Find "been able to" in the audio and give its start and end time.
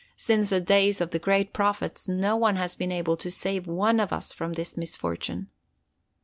2.73-3.29